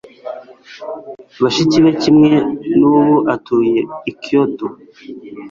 Bashiki 1.41 1.77
be 1.83 1.91
kimwe 2.01 2.31
nubu 2.79 3.15
atuye 3.33 3.79
i 4.11 4.13
Kyoto 4.21 4.67